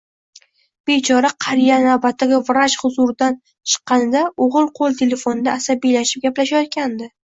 Bechora 0.89 1.31
qariya 1.47 1.75
navbatdagi 1.83 2.41
vrach 2.49 2.79
huzuridan 2.85 3.39
chiqqanida 3.45 4.27
o`g`il 4.49 4.69
qo`l 4.83 5.01
telefonida 5.05 5.59
asabiylashib 5.63 6.31
gaplashayotgandi 6.31 7.17